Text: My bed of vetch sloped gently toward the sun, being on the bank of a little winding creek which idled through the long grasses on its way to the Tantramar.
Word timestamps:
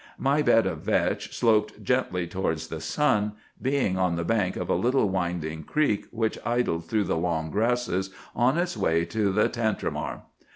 My 0.17 0.41
bed 0.41 0.65
of 0.65 0.79
vetch 0.79 1.31
sloped 1.37 1.83
gently 1.83 2.25
toward 2.25 2.57
the 2.57 2.81
sun, 2.81 3.33
being 3.61 3.99
on 3.99 4.15
the 4.15 4.23
bank 4.23 4.55
of 4.55 4.67
a 4.67 4.73
little 4.73 5.07
winding 5.07 5.61
creek 5.61 6.07
which 6.09 6.39
idled 6.43 6.85
through 6.85 7.03
the 7.03 7.17
long 7.17 7.51
grasses 7.51 8.09
on 8.35 8.57
its 8.57 8.75
way 8.75 9.05
to 9.05 9.31
the 9.31 9.47
Tantramar. 9.47 10.23